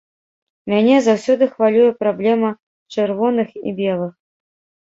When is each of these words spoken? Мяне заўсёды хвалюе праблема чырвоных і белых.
Мяне 0.71 0.95
заўсёды 1.07 1.43
хвалюе 1.51 1.91
праблема 2.01 2.51
чырвоных 2.97 3.55
і 3.67 3.75
белых. 3.83 4.13